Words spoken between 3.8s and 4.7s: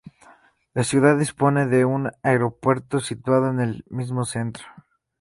mismo centro.